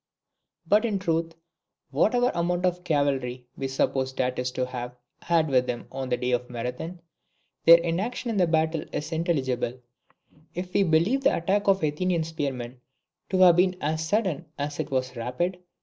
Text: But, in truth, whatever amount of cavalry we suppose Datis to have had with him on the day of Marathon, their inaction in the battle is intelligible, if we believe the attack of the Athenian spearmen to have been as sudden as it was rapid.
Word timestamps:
But, 0.67 0.83
in 0.83 0.97
truth, 0.97 1.35
whatever 1.91 2.31
amount 2.33 2.65
of 2.65 2.83
cavalry 2.83 3.45
we 3.55 3.67
suppose 3.67 4.11
Datis 4.13 4.49
to 4.53 4.65
have 4.65 4.95
had 5.21 5.47
with 5.47 5.69
him 5.69 5.85
on 5.91 6.09
the 6.09 6.17
day 6.17 6.31
of 6.31 6.49
Marathon, 6.49 7.01
their 7.65 7.77
inaction 7.77 8.31
in 8.31 8.37
the 8.37 8.47
battle 8.47 8.83
is 8.91 9.11
intelligible, 9.11 9.79
if 10.55 10.73
we 10.73 10.81
believe 10.81 11.21
the 11.21 11.37
attack 11.37 11.67
of 11.67 11.81
the 11.81 11.89
Athenian 11.89 12.23
spearmen 12.23 12.81
to 13.29 13.37
have 13.41 13.57
been 13.57 13.75
as 13.79 14.03
sudden 14.03 14.45
as 14.57 14.79
it 14.79 14.89
was 14.89 15.15
rapid. 15.15 15.59